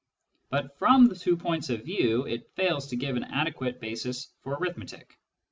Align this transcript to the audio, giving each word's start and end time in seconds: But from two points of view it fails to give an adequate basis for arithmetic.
But 0.49 0.75
from 0.79 1.13
two 1.13 1.37
points 1.37 1.69
of 1.69 1.83
view 1.85 2.25
it 2.25 2.49
fails 2.55 2.87
to 2.87 2.95
give 2.95 3.17
an 3.17 3.23
adequate 3.25 3.79
basis 3.79 4.29
for 4.41 4.55
arithmetic. 4.55 5.19